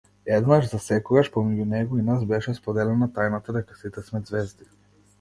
[0.35, 4.73] Еднаш засекогаш, помеѓу него и нас, беше споделена тајната дека сите сме ѕвезди.